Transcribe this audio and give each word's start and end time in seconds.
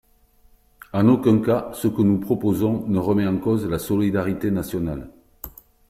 En 0.93 1.07
aucun 1.09 1.37
cas 1.41 1.69
ce 1.75 1.87
que 1.87 2.01
nous 2.01 2.17
proposons 2.19 2.87
ne 2.87 2.97
remet 2.97 3.27
en 3.27 3.37
cause 3.37 3.67
la 3.67 3.77
solidarité 3.77 4.49
nationale. 4.49 5.11